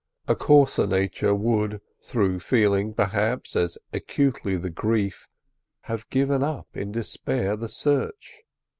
[0.27, 1.79] A coarser nature would,
[2.11, 5.27] though feeling, perhaps, as acutely the grief,
[5.81, 8.39] have given up in despair the search.